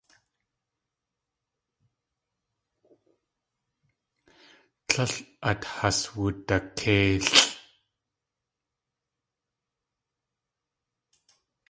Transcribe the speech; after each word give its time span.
Tlél 4.87 5.13
át 5.49 5.61
has 5.73 5.99
wudakéilʼ. 6.15 7.29